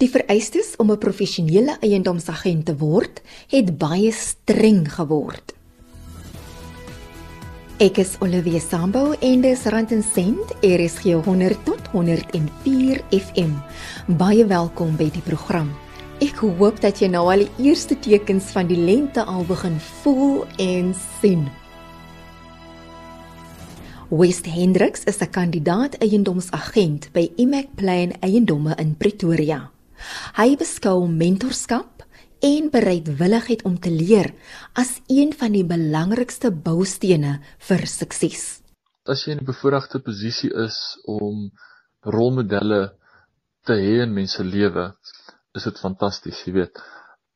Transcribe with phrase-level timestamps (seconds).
[0.00, 5.52] Die vereistes om 'n professionele eiendomsagent te word, het baie streng geword.
[7.76, 13.52] Ek is Olivia Sambo en dis Rand en Sent, RSG 100 tot 104 FM.
[14.06, 15.68] Baie welkom by die program.
[16.20, 20.46] Ek hoop dat jy nou al die eerste tekens van die lente al begin voel
[20.56, 21.48] en sien.
[24.08, 29.70] West Hendricks is 'n kandidaat eiendomsagent by Imac Plan Eiendomme in Pretoria.
[30.36, 32.04] Hy beskou mentorskap
[32.40, 34.32] en bereidwilligheid om te leer
[34.80, 37.38] as een van die belangrikste boustene
[37.68, 38.62] vir sukses.
[39.08, 41.50] As jy in 'n bevoordeelde posisie is om
[42.04, 42.92] rolmodelle
[43.64, 44.92] te hê in mense lewe,
[45.54, 46.80] is dit fantasties, jy weet.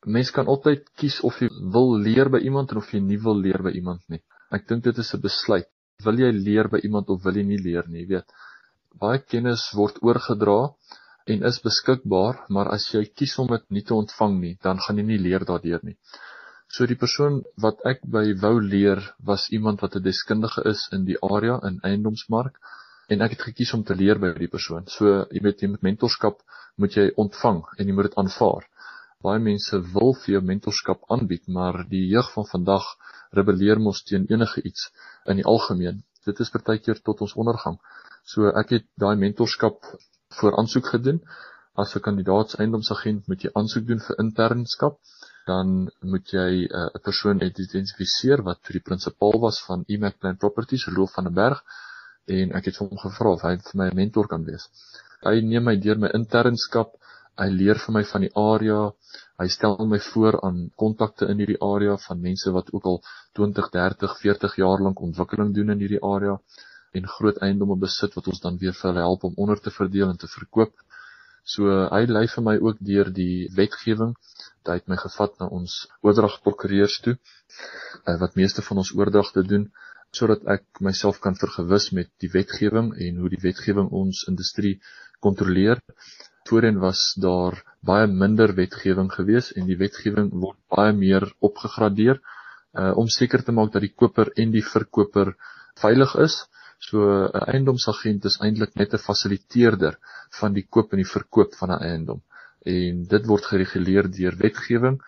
[0.07, 3.63] Mens kan altyd kies of jy wil leer by iemand of jy nie wil leer
[3.63, 4.21] by iemand nie.
[4.53, 5.69] Ek dink dit is 'n besluit.
[6.05, 8.29] Wil jy leer by iemand of wil jy nie leer nie, jy weet.
[9.01, 10.75] Baie kennis word oorgedra
[11.33, 15.01] en is beskikbaar, maar as jy kies om dit nie te ontvang nie, dan gaan
[15.01, 15.97] jy nie leer daardeur nie.
[16.75, 19.01] So die persoon wat ek by wou leer
[19.31, 22.59] was iemand wat 'n deskundige is in die area in eiendomsmark
[23.09, 24.87] en ek het gekies om te leer by die persoon.
[24.87, 26.41] So jy weet jy met mentorskap
[26.77, 28.65] moet jy ontvang en jy moet dit aanvaar.
[29.23, 32.85] Baie mense wil vir jou mentorskap aanbied, maar die jeug van vandag
[33.33, 34.91] rebelleer mos teen enige iets
[35.27, 36.03] in die algemeen.
[36.27, 37.79] Dit is partykeer tot ons ondergang.
[38.25, 39.79] So ek het daai mentorskap
[40.39, 41.21] voor aansoek gedoen.
[41.83, 44.99] As 'n kandidaats eiendomsagent moet jy aansoek doen vir internskap.
[45.47, 50.19] Dan moet jy uh, 'n uh, persoon identifiseer wat vir die prinsipaal was van Emac
[50.19, 51.65] Plan Properties, Rolf van der Berg,
[52.27, 54.69] en ek het hom gevra of hy vir my 'n mentor kan wees.
[55.25, 56.97] Hy neem my deur my internskap,
[57.41, 58.81] hy leer vir my van die area,
[59.43, 63.01] hy stel my voor aan kontakte in hierdie area van mense wat ook al
[63.41, 66.39] 20, 30, 40 jaar lank ontwikkeling doen in hierdie area
[66.99, 70.11] en groot eiendomme besit wat ons dan weer vir hulle help om onder te verdeel
[70.13, 70.75] en te verkoop.
[71.45, 74.15] So hy lei vir my ook deur die wetgewing.
[74.65, 75.75] Hy het my gevat na ons
[76.07, 79.69] oordragprokureurs toe eh, wat meeste van ons oordragte doen
[80.15, 84.77] sodat ek myself kan vergewis met die wetgewing en hoe die wetgewing ons industrie
[85.27, 85.81] kontroleer.
[86.49, 92.23] Voorheen was daar baie minder wetgewing gewees en die wetgewing word baie meer opgegradeer
[92.75, 95.35] uh om seker te maak dat die koper en die verkoper
[95.83, 96.41] veilig is.
[96.85, 99.95] So 'n eiendomsagent is eintlik net 'n fasiliteerder
[100.41, 102.21] van die koop en die verkoop van 'n eiendom.
[102.77, 104.99] En dit word gereguleer deur wetgewing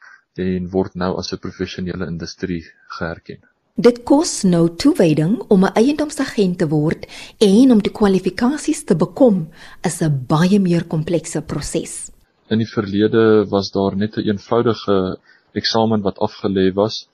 [0.47, 2.65] en word nou as 'n professionele industrie
[2.99, 3.39] geherken.
[3.77, 7.07] Dit kos nou toewyding om 'n eiendomsagent te word
[7.39, 9.49] en om die kwalifikasies te bekom
[9.85, 12.11] is 'n baie meer komplekse proses.
[12.49, 15.19] In die verlede was daar net 'n een eenvoudige
[15.53, 17.09] eksamen wat afgelê was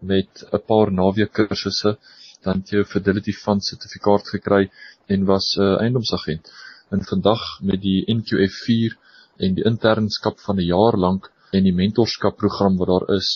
[0.00, 1.38] met 'n paar naweek
[2.44, 4.70] dan jy 'n Fidelity Fund sertifikaat gekry
[5.12, 6.44] en was 'n uh, eiendomsagent.
[6.90, 8.96] En vandag met die NQF4
[9.44, 13.28] en die internskap van 'n jaar lank en die mentorskap program wat daar is,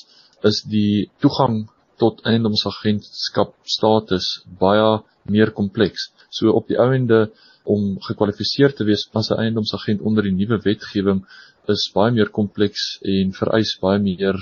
[0.42, 1.68] is die toegang
[2.02, 4.26] tot eiendomsagentskap status
[4.58, 6.10] baie meer kompleks.
[6.30, 7.30] So op die ouende
[7.64, 11.24] om gekwalifiseer te wees as 'n eiendomsagent onder die nuwe wetgewing
[11.68, 14.38] is baie meer kompleks en vereis baie meer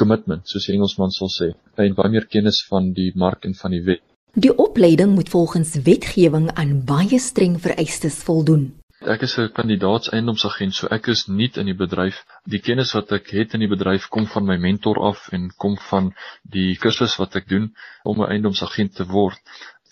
[0.00, 3.76] commitment, soos die Engelsman sal sê, en baie meer kennis van die mark en van
[3.76, 4.04] die wet.
[4.34, 8.68] Die opleiding moet volgens wetgewing aan baie streng vereistes voldoen.
[9.00, 12.18] Ek is 'n kandidaats eiendomsagent, so ek is nuut in die bedryf.
[12.44, 15.78] Die kennis wat ek het in die bedryf kom van my mentor af en kom
[15.88, 16.12] van
[16.44, 17.72] die kursus wat ek doen
[18.04, 19.40] om 'n eiendomsagent te word.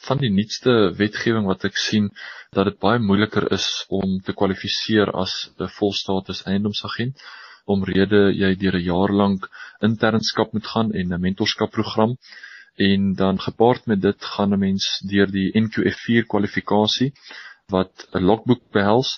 [0.06, 2.10] Van die nuutste wetgewing wat ek sien,
[2.52, 7.16] dat dit baie moeiliker is om te kwalifiseer as 'n volstatus eiendomsagent
[7.75, 9.49] omrede jy deur 'n jaar lank
[9.89, 12.17] internskap moet gaan en 'n mentorskapprogram
[12.89, 17.12] en dan gepaard met dit gaan 'n mens deur die NQF4 kwalifikasie
[17.75, 19.11] wat 'n logboek behels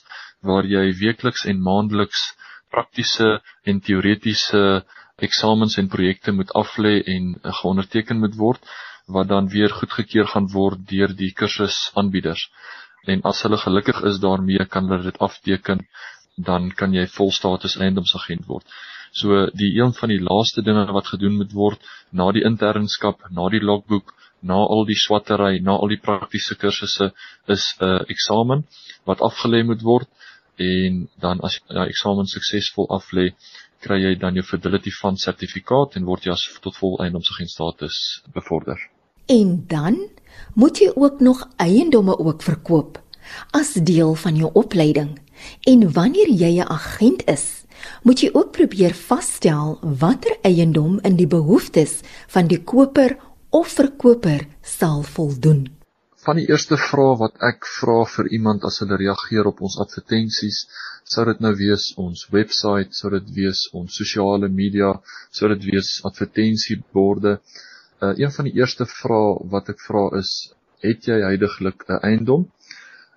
[0.43, 2.23] waar jy weekliks en maandeliks
[2.71, 4.85] praktiese en teoretiese
[5.17, 8.63] eksamens en projekte moet aflê en geonderteken moet word
[9.07, 12.47] wat dan weer goedgekeur gaan word deur die kursusaanbieders.
[13.11, 15.87] En as hulle gelukkig is daarmee kan hulle dit afteken,
[16.37, 18.67] dan kan jy volstatus eiendomsagent word.
[19.13, 21.81] So die een van die laaste dinge wat gedoen moet word
[22.13, 27.11] na die internskap, na die logboek, na al die swattery, na al die praktiese kursusse
[27.47, 28.65] is 'n uh, eksamen
[29.05, 30.09] wat afgelê moet word
[30.57, 33.33] en dan as jy daai eksamen suksesvol aflê,
[33.81, 38.23] kry jy dan jou Fidelity Fund sertifikaat en word jy as tot vol eiendomsagent status
[38.35, 38.79] bevorder.
[39.27, 39.97] En dan
[40.55, 43.01] moet jy ook nog eiendomme ook verkoop
[43.51, 45.19] as deel van jou opleiding.
[45.73, 47.65] En wanneer jy 'n agent is,
[48.03, 53.17] moet jy ook probeer vasstel watter eiendom in die behoeftes van die koper
[53.51, 55.69] of verkoper sal voldoen.
[56.21, 60.67] Van die eerste vrae wat ek vra vir iemand as hulle reageer op ons advertensies,
[61.11, 64.93] Sou dit nou wees ons webwerf, sou dit wees ons sosiale media,
[65.35, 67.33] sou dit wees advertensieborde.
[68.05, 70.31] Uh een van die eerste vrae wat ek vra is,
[70.87, 72.45] het jy heidaglik 'n eiendom?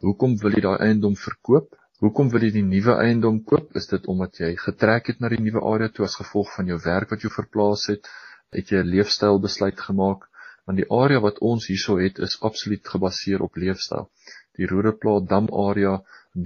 [0.02, 1.70] Hoekom wil jy daai eiendom verkoop?
[2.04, 3.70] Hoekom wil jy die nuwe eiendom koop?
[3.80, 6.76] Is dit omdat jy getrek het na die nuwe area toe as gevolg van jou
[6.84, 8.10] werk wat jou verplaas het?
[8.58, 10.26] Het jy 'n leefstylbesluit gemaak?
[10.68, 14.10] Want die area wat ons hierso het is absoluut gebaseer op leefstyl.
[14.60, 15.94] Die Roodeplaas Dam area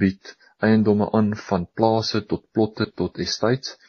[0.04, 3.80] bied eiendomme aan van plase tot plotte tot estates.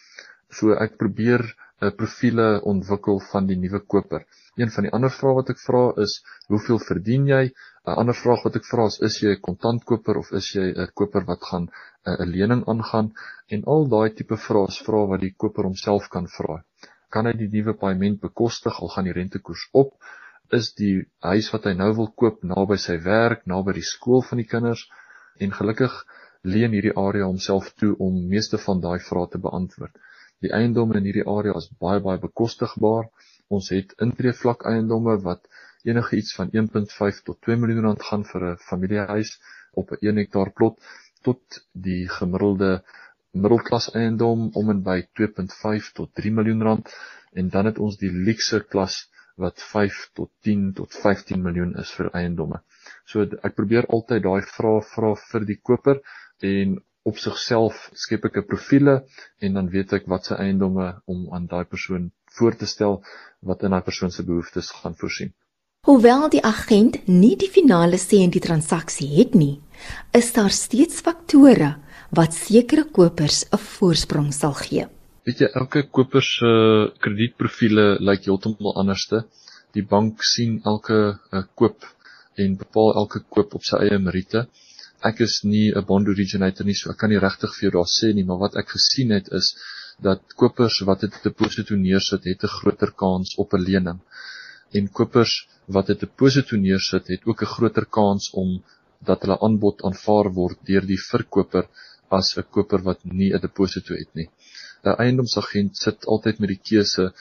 [0.48, 4.24] So ek probeer 'n uh, profiele ontwikkel van die nuwe koper.
[4.56, 7.44] Een van die ander vrae wat ek vra is, hoeveel verdien jy?
[7.88, 10.92] 'n Ander vraag wat ek vra is, is jy 'n kontantkoper of is jy 'n
[11.00, 11.66] koper wat gaan
[12.06, 13.12] 'n lening aangaan?
[13.54, 16.62] En al daai tipe vrae is vrae wat die koper homself kan vra.
[17.12, 19.94] Kan hy die nuwe paaiement bekostig al gaan die rentekoers op?
[20.56, 24.40] is die huis wat hy nou wil koop naby sy werk, naby die skool van
[24.40, 24.86] die kinders
[25.44, 25.94] en gelukkig
[26.48, 29.92] leen hierdie area homself toe om meeste van daai vrae te beantwoord.
[30.44, 33.10] Die eiendomme in hierdie area is baie baie bekostigbaar.
[33.50, 35.44] Ons het intreevlak eiendomme wat
[35.84, 39.30] enige iets van 1.5 tot 2 miljoen rand gaan vir 'n familiehuis
[39.72, 40.80] op 'n 1 hektaar plot
[41.22, 42.72] tot die gemiddelde
[43.32, 46.94] middelklas eiendom om en by 2.5 tot 3 miljoen rand
[47.32, 48.96] en dan het ons die luukse klas
[49.38, 52.62] wat 5 tot 10 tot 15 miljoen is vir eiendomme.
[53.06, 56.00] So ek probeer altyd daai vrae vra vir die koper
[56.52, 56.78] en
[57.08, 58.94] op sigself skep ek 'n profiele
[59.40, 63.02] en dan weet ek wat se eiendomme om aan daai persoon voor te stel
[63.40, 65.32] wat in daai persoon se behoeftes gaan voorsien.
[65.88, 69.54] Hoewel die agent nie die finale sê in die transaksie het nie,
[70.18, 71.70] is daar steeds faktore
[72.18, 74.84] wat sekere kopers 'n voorsprong sal gee.
[75.24, 76.50] Weet jy, elke koper se
[77.06, 79.22] kredietprofiele lyk heeltemal anderste.
[79.72, 81.88] Die bank sien elke uh, koop
[82.36, 84.44] en bepaal elke koop op sy eie meriete.
[85.00, 87.92] Ek is nie 'n bond originator nie, so ek kan nie regtig vir jou daar
[87.98, 89.54] sê nie, maar wat ek gesien het is
[90.02, 94.00] dat kopers wat dit deposito neersit, het 'n groter kans op 'n lening.
[94.76, 95.34] En kopers
[95.66, 98.62] wat dit deposito neersit, het ook 'n groter kans om
[99.04, 101.68] dat hulle aanbod aanvaar word deur die verkoper
[102.10, 104.28] as 'n koper wat nie 'n deposito het nie.
[104.84, 107.12] 'n eiendomsagent sit altyd met die keuse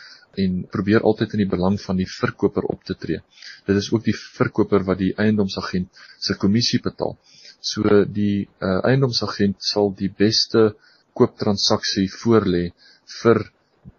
[0.44, 3.22] en probeer altyd in die belang van die verkoper op te tree.
[3.66, 5.90] Dit is ook die verkoper wat die eiendomsagent
[6.20, 7.18] se kommissie betaal.
[7.60, 10.76] So die uh, eiendomsagent sal die beste
[11.18, 12.70] kooptransaksie voorlê
[13.22, 13.42] vir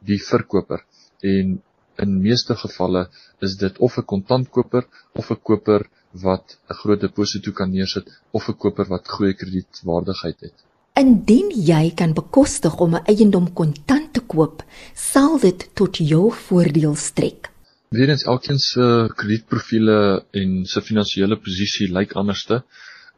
[0.07, 0.85] die verkoper
[1.23, 1.59] en
[2.03, 3.09] in meeste gevalle
[3.47, 4.85] is dit of 'n kontantkoper
[5.21, 5.83] of 'n koper
[6.27, 10.57] wat 'n groot deposito kan neersit of 'n koper wat goeie kredietwaardigheid het.
[11.03, 14.63] Indien jy kan bekostig om 'n eiendom kontant te koop,
[14.95, 17.51] sal dit tot jou voordeel strek.
[17.89, 22.63] Weerens elkeen se kredietprofiele en se finansiële posisie lyk anderste.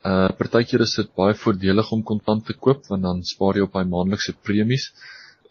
[0.04, 3.72] Uh partykeer is dit baie voordelig om kontant te koop want dan spaar jy op
[3.72, 4.92] daai maandelikse premies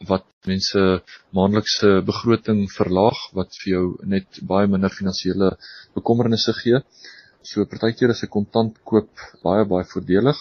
[0.07, 0.81] wat mense
[1.36, 5.51] maandelikse begroting verlaag wat vir jou net baie minder finansiële
[5.98, 6.80] bekommernisse gee.
[7.44, 9.10] So partykeer is 'n kontant koop
[9.44, 10.38] baie baie voordelig.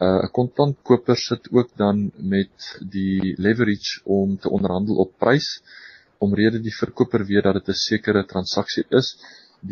[0.00, 5.62] 'n uh, kontantkoper sit ook dan met die leverage om te onderhandel op prys
[6.18, 9.16] omrede die verkoper weet dat dit 'n sekere transaksie is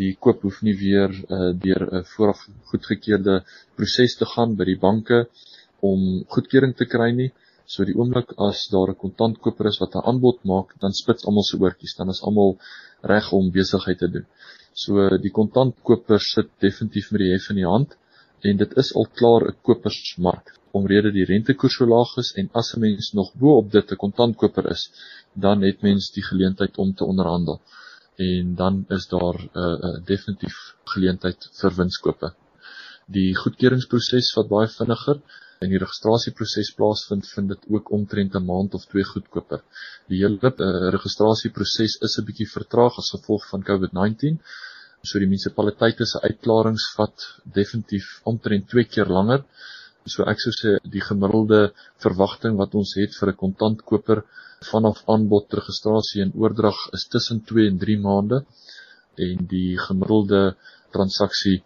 [0.00, 2.40] die koop hoef nie weer uh, deur 'n vooraf
[2.70, 3.44] goedgekeurde
[3.76, 5.26] proses te gaan by die banke
[5.80, 7.32] om goedkeuring te kry nie
[7.66, 11.46] so die oomblik as daar 'n kontantkoper is wat 'n aanbod maak dan spits almal
[11.50, 12.58] se oortjies dan is almal
[13.12, 14.26] reg om besigheid te doen
[14.72, 17.96] so die kontantkoper sit definitief met die hef in die hand
[18.42, 22.72] en dit is al klaar 'n kopersmark omrede die rentekoers so laag is en as
[22.74, 24.82] 'n mens nog bo op dit 'n kontantkoper is,
[25.44, 27.60] dan het mens die geleentheid om te onderhandel.
[28.16, 30.56] En dan is daar 'n uh, uh, definitief
[30.94, 32.34] geleentheid vir winskoope.
[33.06, 35.20] Die goedkeuringsproses wat baie vinniger
[35.62, 39.62] en die registrasieproses plaasvind, vind dit ook omtrent 'n maand of twee goedkoper.
[40.08, 44.38] Die hele uh, registrasieproses is 'n bietjie vertraag as gevolg van COVID-19
[45.02, 47.24] So die munisipaliteite se uitklarings vat
[47.56, 49.42] definitief omtrent 2 keer langer.
[50.12, 51.72] So ek sou sê die gemiddelde
[52.04, 54.22] verwagting wat ons het vir 'n kontantkoper
[54.70, 58.38] vanaf aanbod registrasie en oordrag is tussen 2 en 3 maande
[59.26, 60.42] en die gemiddelde
[60.94, 61.58] transaksie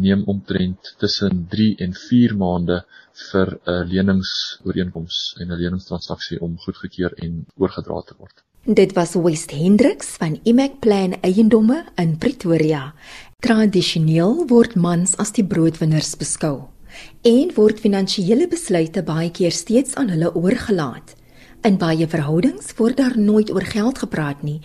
[0.00, 2.82] neem omtrent tussen 3 en 4 maande
[3.30, 8.42] vir 'n leningsooreenkoms en 'n leningstransaksie om goedgekeur en oorgedra te word.
[8.64, 12.94] Dit was West Hendricks van Imac Plan Eiendomme in Pretoria.
[13.40, 16.74] Tradisioneel word mans as die broodwinners beskou
[17.22, 21.14] en word finansiële besluite baie keer steeds aan hulle oorgelaat.
[21.64, 24.58] In baie verhoudings word daar nooit oor geld gepraat nie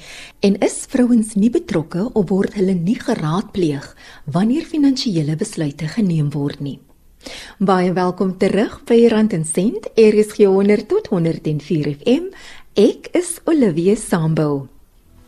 [0.44, 3.86] en is vrouens nie betrokke of word hulle nie geraadpleeg
[4.36, 6.76] wanneer finansiële besluite geneem word nie.
[7.64, 9.88] Baie welkom terug by Rand en Sent.
[9.96, 12.34] Is 100 tot 104 FM.
[12.76, 14.68] Ek is Olivia Sambo.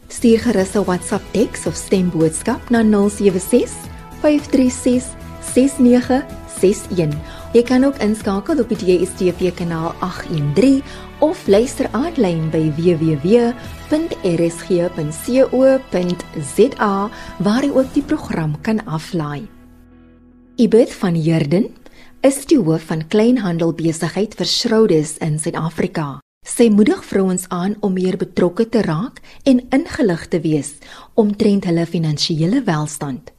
[0.10, 3.72] Stuur gerus 'n WhatsApp teks of stemboodskap na 076
[4.20, 5.16] 536
[5.54, 7.16] 6961.
[7.54, 10.84] Jy kan ook inskakel op die DSTV kanaal 813
[11.22, 13.50] of luister aanlyn by www.rsg.co.za
[17.46, 19.46] waar jy ook die program kan aflaai.
[20.62, 21.70] Ibeth van Heerden
[22.26, 26.20] is die hoof van kleinhandelbesigheid vir Schrouders in Suid-Afrika.
[26.42, 30.74] Sy moedig vrouens aan om meer betrokke te raak en ingelig te wees
[31.14, 33.30] omtrent hulle finansiële welstand.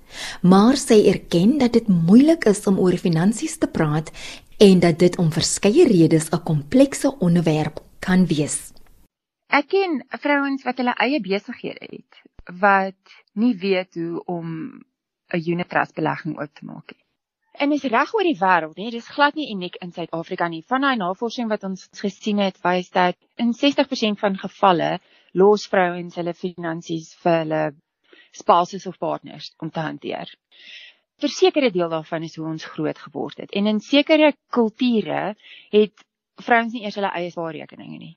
[0.46, 4.12] Maar sy erken dat dit moeilik is om oor finansies te praat
[4.58, 8.72] en dat dit om verskeie redes 'n komplekse onderwerp kan wees.
[9.46, 12.22] Ek ken vrouens wat hulle eie besighede het
[12.60, 14.46] wat nie weet hoe om
[15.34, 17.04] 'n unit trust belegging oop te maak nie.
[17.52, 20.64] En dis reg oor die wêreld, nee, dis glad nie uniek in Suid-Afrika nie.
[20.66, 25.00] Van daai navorsing wat ons gesien het, wys dat in 60% van gevalle
[25.32, 27.74] los vrouens hulle finansies vir hulle
[28.32, 30.32] spouses of partners om te hanteer
[31.22, 33.52] versekerde deel daarvan is hoe ons groot geword het.
[33.52, 35.34] En in sekere kulture
[35.70, 36.04] het
[36.42, 38.16] vrouens nie eers hulle eie spaarrekeninge nie.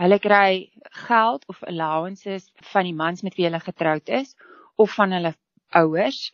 [0.00, 0.72] Hulle kry
[1.06, 4.34] geld of allowances van die mans met wie hulle getroud is
[4.80, 5.34] of van hulle
[5.76, 6.30] ouers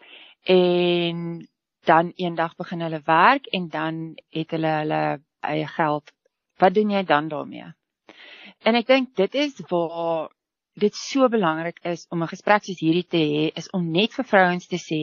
[0.47, 1.49] en
[1.89, 4.01] dan eendag begin hulle werk en dan
[4.35, 5.03] het hulle hulle
[5.41, 6.13] eie geld.
[6.59, 7.71] Wat doen jy dan daarmee?
[8.67, 10.29] En ek dink dit is waar
[10.79, 14.25] dit so belangrik is om 'n gesprek soos hierdie te hê is om net vir
[14.25, 15.03] vrouens te sê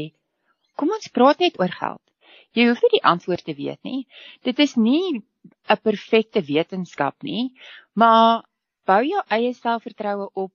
[0.75, 2.01] Kom ons praat net oor geld.
[2.55, 4.07] Jy hoef nie die antwoord te weet nie.
[4.47, 5.23] Dit is nie
[5.69, 7.53] 'n perfekte wetenskap nie,
[7.93, 8.43] maar
[8.85, 10.51] bou jou eie selfvertroue op.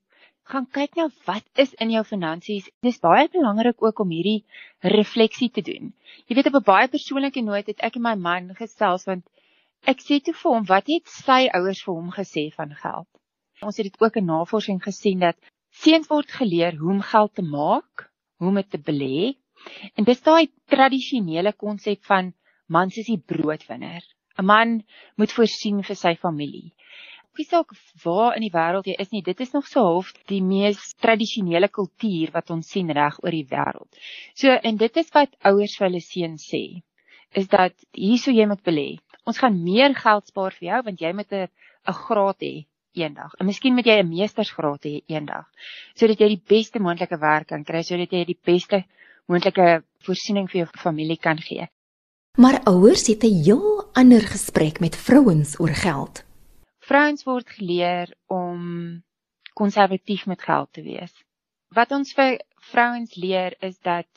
[0.50, 2.69] Gaan kyk nou wat is in jou finansies.
[2.83, 4.45] Dis baie belangrik ook om hierdie
[4.83, 5.93] refleksie te doen.
[6.27, 9.25] Jy weet op 'n baie persoonlike noot het ek en my man gesels want
[9.87, 13.09] ek sê toe vir hom wat het sy ouers vir hom gesê van geld.
[13.62, 15.37] Ons het dit ook in navorsing gesien dat
[15.71, 19.37] seuns word geleer hoe om geld te maak, hoe om dit te belê
[19.97, 22.33] En dis daai tradisionele konsep van
[22.67, 24.02] man soos die broodwinner.
[24.38, 24.71] 'n Man
[25.17, 26.73] moet voorsien vir sy familie.
[27.38, 27.73] Wie saak
[28.05, 31.69] waar in die wêreld jy is nie, dit is nog so half die mees tradisionele
[31.69, 34.00] kultuur wat ons sien reg oor die wêreld.
[34.35, 36.62] So en dit is wat ouers vir hulle seuns sê,
[37.43, 38.88] is dat hierso jy moet belê.
[39.26, 42.55] Ons gaan meer geld spaar vir jou want jy moet 'n 'n graad hê
[42.95, 43.35] eendag.
[43.38, 45.47] En miskien moet jy 'n meestersgraad hê eendag
[45.95, 48.85] sodat jy die beste moontlike werk kan kry, sodat jy die beste
[49.31, 51.69] moontlike voorsiening vir jou familie kan gee.
[52.39, 56.25] Maar ouers het 'n heel ander gesprek met vrouens oor geld.
[56.79, 59.03] Vrouens word geleer om
[59.55, 61.13] konservatief met geld te wees.
[61.69, 62.41] Wat ons vir
[62.73, 64.09] vrouens leer is dat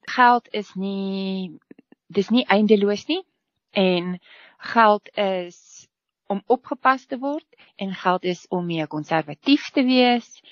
[0.00, 1.58] geld is nie
[2.06, 3.24] dis nie eindeloos nie
[3.70, 4.20] en
[4.58, 5.88] geld is
[6.26, 10.42] om opgepas te word en geld is om meer konservatief te wees.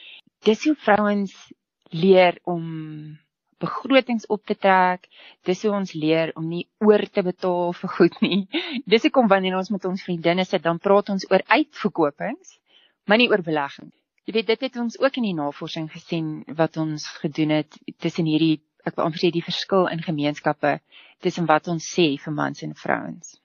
[0.45, 1.53] Dis hoe vrouens
[1.91, 3.19] leer om
[3.63, 5.09] begrotings op te trek.
[5.49, 8.43] Dis hoe ons leer om nie oor te betaal vir goed nie.
[8.93, 12.59] Dis hoekom wanneer ons met ons vriendinne sit, dan praat ons oor uitverkopings,
[13.07, 13.93] maar nie oor belegging.
[14.27, 18.27] Jy weet dit het ons ook in die navorsing gesien wat ons gedoen het tussen
[18.27, 20.77] hierdie ek wil amper sê die verskil in gemeenskappe
[21.25, 23.37] tussen wat ons sê vir mans en vrouens.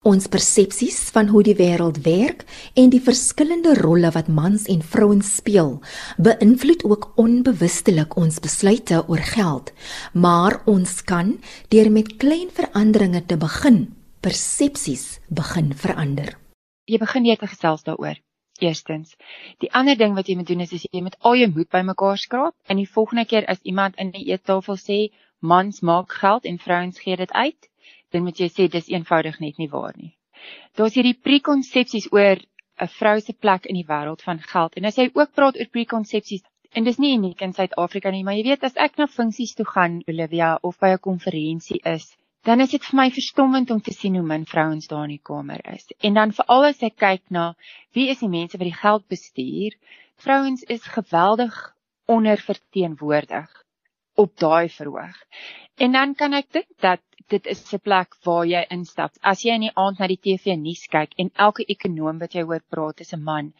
[0.00, 5.34] Ons persepsies van hoe die wêreld werk en die verskillende rolle wat mans en vrouens
[5.36, 5.74] speel,
[6.16, 9.68] beïnvloed ook onbewustelik ons besluite oor geld.
[10.16, 11.34] Maar ons kan
[11.68, 13.82] deur met klein veranderinge te begin,
[14.24, 16.32] persepsies begin verander.
[16.88, 18.16] Jy begin net te gesels daaroor.
[18.64, 19.12] Eerstens,
[19.60, 22.16] die ander ding wat jy moet doen is, is jy moet al jou moed bymekaar
[22.16, 25.10] skraap en die volgende keer as iemand in die eettafel sê
[25.44, 27.69] mans maak geld en vrouens gee dit uit,
[28.12, 30.14] dan moet jy sê dis eenvoudig net nie waar nie.
[30.76, 32.38] Daar's hierdie prekonsepsies oor
[32.84, 34.76] 'n vrou se plek in die wêreld van geld.
[34.76, 38.38] En as jy ook praat oor prekonsepsies, en dis nie uniek in Suid-Afrika nie, maar
[38.38, 42.16] jy weet as ek na funksies toe gaan, Olivia, of by 'n konferensie is,
[42.48, 45.26] dan is dit vir my verstommend om te sien hoe min vrouens daar in die
[45.30, 45.86] kamer is.
[46.00, 47.54] En dan veral as ek kyk na
[47.92, 49.76] wie is die mense wat die geld bestuur,
[50.16, 51.74] vrouens is geweldig
[52.06, 53.59] onderverteenwoordig
[54.24, 55.18] op daai verhoog.
[55.84, 57.00] En dan kan ek dink dat
[57.30, 59.12] dit is 'n plek waar jy instap.
[59.22, 62.42] As jy in die aand na die TV nuus kyk en elke ekonom wat jy
[62.42, 63.52] hoor praat is 'n man,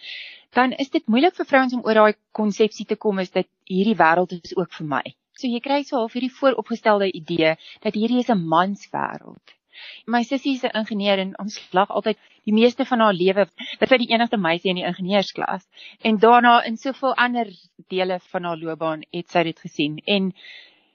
[0.53, 3.97] dan is dit moeilik vir vrouens om oor daai konsepsie te kom is dat hierdie
[4.03, 5.05] wêreld is ook vir my.
[5.39, 9.60] So jy kry so half hierdie vooropgestelde idee dat hierdie is 'n manswêreld.
[10.07, 13.47] My sussie is 'n ingenieur en ons lag altyd die meeste van haar lewe
[13.81, 14.87] wat sy die enigste meisie in die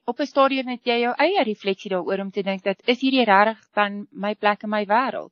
[0.08, 3.24] op 'n stadium het jy jou eie refleksie daaroor om te dink dat is hierdie
[3.26, 5.32] regtig dan my plek in my wêreld?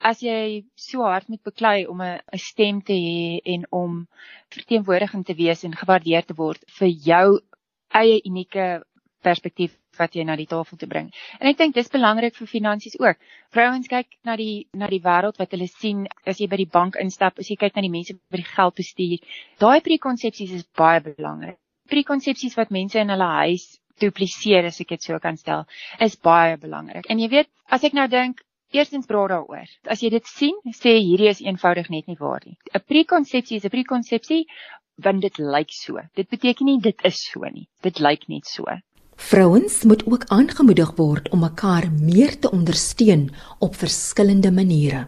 [0.00, 4.08] As jy so hard moet beklei om 'n stem te hê en om
[4.56, 7.40] verteenwoordiging te wees en gewaardeer te word vir jou
[7.88, 8.84] eie unieke
[9.22, 11.10] perspektief wat jy na die tafel te bring.
[11.40, 13.20] En ek dink dis belangrik vir finansies ook.
[13.54, 16.96] Vrouens kyk na die na die wêreld wat hulle sien as jy by die bank
[17.00, 19.18] instap, as jy kyk na die mense wat die geld bestuur.
[19.58, 21.58] Daai prekonsepsies is baie belangrik.
[21.88, 23.68] Prekonsepsies wat mense in hulle huis
[24.00, 25.68] dupliseer as ek dit so kan stel,
[26.00, 27.06] is baie belangrik.
[27.10, 28.42] En jy weet, as ek nou dink
[28.74, 29.68] Eerstens praat daaroor.
[29.86, 32.56] As jy dit sien, sê hierdie is eenvoudig net nie waar nie.
[32.74, 34.40] 'n Prekonsepsie is 'n prekonsepsie
[35.06, 36.02] want dit lyk so.
[36.18, 37.68] Dit beteken nie dit is so nie.
[37.82, 38.66] Dit lyk net so.
[39.16, 45.06] Vrouens moet ook aangemoedig word om mekaar meer te ondersteun op verskillende maniere.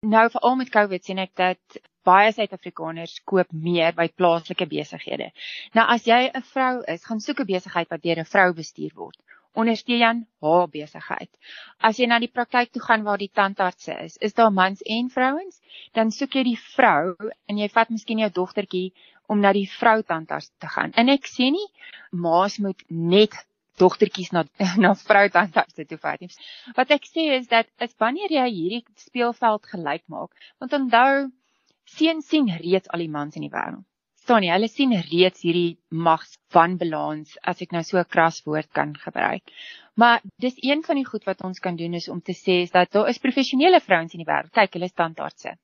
[0.00, 5.30] Nou veral met COVID sien ek dat baie Suid-Afrikaners koop meer by plaaslike besighede.
[5.74, 8.92] Nou as jy 'n vrou is, gaan soek 'n besigheid wat deur 'n vrou bestuur
[8.94, 9.18] word.
[9.54, 11.30] Ondersteun haar besigheid.
[11.78, 15.10] As jy na die praktyk toe gaan waar die tandartse is, is daar mans en
[15.10, 15.60] vrouens,
[15.92, 17.14] dan soek jy die vrou
[17.46, 18.92] en jy vat miskien jou dogtertjie
[19.28, 20.94] om na die vrou tandarts te gaan.
[20.96, 21.66] En ek sê nie
[22.26, 23.36] maas moet net
[23.78, 24.44] dogtertjies na
[24.84, 26.30] na vrou tandarts toe vat nie.
[26.78, 30.32] Wat ek sê is dat as wanneer jy hierdie speelveld gelyk maak,
[30.62, 31.28] want onthou
[31.98, 33.84] seuns sien reeds al die mans in die wêreld.
[34.24, 38.96] Staan jy, hulle sien reeds hierdie magswanbalans as ek nou so 'n kras woord kan
[39.04, 39.54] gebruik.
[39.98, 42.74] Maar dis een van die goed wat ons kan doen is om te sê is
[42.74, 44.52] dat daar is professionele vrouens in die wêreld.
[44.52, 45.56] Kyk, hulle is tandardse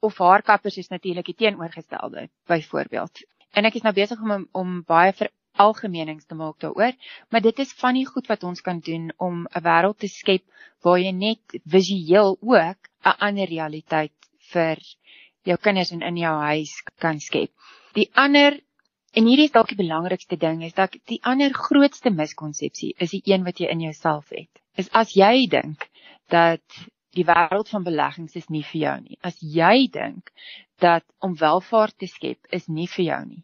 [0.00, 3.22] of haarkappers is natuurlik die teenoorgestelde byvoorbeeld.
[3.50, 5.30] En ek is nou besig om om baie vir
[5.60, 6.94] algemeenings te maak daaroor,
[7.28, 10.44] maar dit is van die goed wat ons kan doen om 'n wêreld te skep
[10.82, 14.78] waar jy net visueel ook 'n ander realiteit vir
[15.42, 17.50] jou kinders en in jou huis kan skep.
[17.94, 18.60] Die ander
[19.12, 23.22] en hierdie is dalk die belangrikste ding is dat die ander grootste miskonsepsie is die
[23.24, 24.50] een wat jy in jouself het.
[24.76, 25.88] Is as jy dink
[26.28, 26.62] dat
[27.16, 29.18] die wêreld van beleggings is nie vir jou nie.
[29.22, 30.30] As jy dink
[30.82, 33.42] dat om welvaart te skep is nie vir jou nie,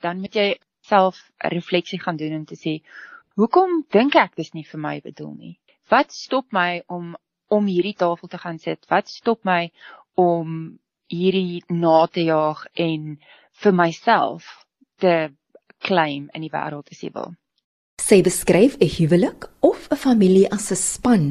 [0.00, 0.46] dan moet jy
[0.88, 2.80] self 'n refleksie gaan doen en te sê,
[3.36, 5.58] hoekom dink ek dis nie vir my bedoel nie?
[5.90, 7.16] Wat stop my om
[7.48, 8.86] om hierdie tafel te gaan sit?
[8.88, 9.70] Wat stop my
[10.16, 13.18] om hierdie na te jaag en
[13.62, 15.32] vir myself te
[15.78, 17.34] claim in die wêreld te sê wil?
[18.00, 21.24] Sy beskryf 'n huwelik of 'n familie as 'n span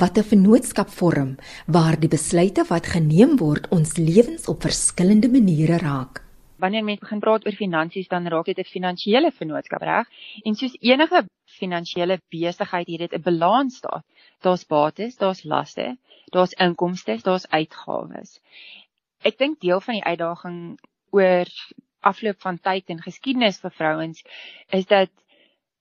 [0.00, 5.78] wat 'n vennootskap vorm waar die besluite wat geneem word ons lewens op verskillende maniere
[5.78, 6.22] raak.
[6.62, 10.06] Wanneer mense begin praat oor finansies dan raak dit 'n finansiële vennootskap reg?
[10.44, 11.26] En soos enige
[11.60, 14.02] finansiële besigheid het dit 'n balans daar.
[14.40, 15.96] Daar's bates, daar's laste,
[16.30, 18.40] daar's inkomste, daar's uitgawes.
[19.22, 20.78] Ek dink deel van die uitdaging
[21.10, 21.46] oor
[22.00, 24.22] afloop van tyd en geskiedenis vir vrouens
[24.70, 25.10] is dat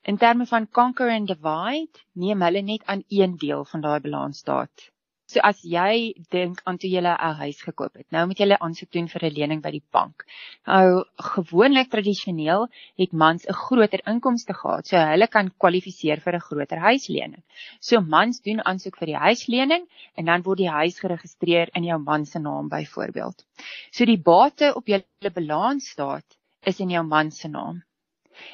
[0.10, 4.40] In terme van conquer and divide, neem hulle net aan een deel van daai balans
[4.44, 4.86] staat.
[5.32, 8.58] So as jy dink aan toe jy 'n huis gekoop het, nou moet jy 'n
[8.68, 10.26] aansoek doen vir 'n lening by die bank.
[10.72, 12.66] Nou gewoonlik tradisioneel
[13.04, 17.44] het mans 'n groter inkomste gehad, so hulle kan kwalifiseer vir 'n groter huislening.
[17.80, 19.86] So mans doen aansoek vir die huislening
[20.18, 23.46] en dan word die huis geregistreer in jou man se naam byvoorbeeld.
[23.92, 27.84] So die bate op julle balans staat is in jou man se naam.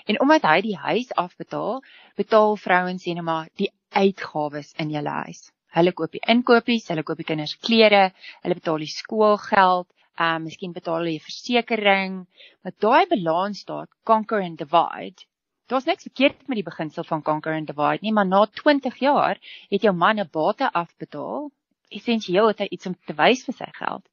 [0.06, 1.84] En omdat hy die huis afbetaal,
[2.16, 5.48] betaal vrouens sê net maar die uitgawes in julle huis.
[5.78, 8.12] Hulle koop die inkopies, hulle koop die kinders klere,
[8.44, 13.90] hulle betaal die skoolgeld, ehm um, miskien betaal hulle die versekerings, maar daai balans staat
[14.10, 15.28] conquer and divide.
[15.70, 19.38] Daar's niks verkeerd met die beginsel van conquer and divide nie, maar na 20 jaar
[19.70, 21.52] het jou man 'n bate afbetaal.
[21.90, 24.06] Essensieel het hy iets om te wys vir sy geld.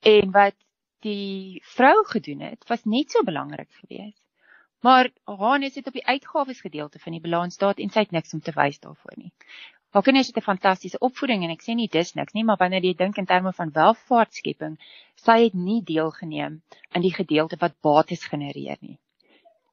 [0.00, 0.56] En wat
[1.00, 4.21] die vrou gedoen het, was net so belangrik geweest.
[4.82, 8.32] Maar Hannes het op die uitgawes gedeelte van die balans staat en sy het niks
[8.34, 9.30] om te wys daarvoor nie.
[9.94, 12.84] Haar kinders het 'n fantastiese opvoeding en ek sê nie dis niks nie, maar wanneer
[12.84, 14.78] jy dink in terme van welvaartskepping,
[15.14, 16.62] sy het nie deelgeneem
[16.94, 18.98] in die gedeelte wat bates genereer nie.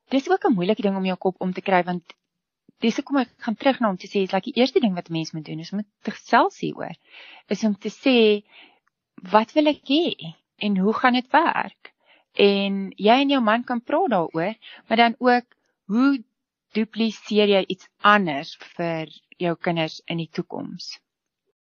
[0.09, 2.13] Dis ook 'n moeilike ding om jou kop om te kry want
[2.79, 5.09] dis hoekom ek gaan terug na om te sê is like die eerste ding wat
[5.09, 6.95] 'n mens moet doen is om te self sien oor
[7.47, 8.43] is om te sê
[9.31, 11.93] wat wil ek hê en hoe gaan dit werk?
[12.39, 14.55] En jy en jou man kan praat daaroor,
[14.87, 15.45] maar dan ook
[15.91, 16.23] hoe
[16.77, 20.95] dupliseer jy iets anders vir jou kinders in die toekoms?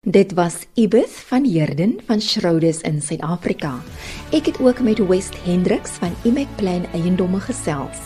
[0.05, 3.81] Dit was Ibis van Herden van Schrouders in Suid-Afrika.
[4.31, 7.97] Ek het ook met West Hendriks van Imac Plan Eiendomme gesels.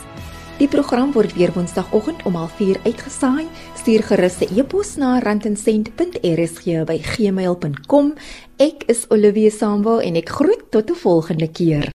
[0.59, 3.47] Die program word weer Woensdagoggend om 04:30 uitgesaai.
[3.75, 8.13] Stuur gerus 'n e-pos na randencent.rsg@gmail.com.
[8.57, 11.89] Ek is Olivia Sambul en ek groet tot 'n volgende keer.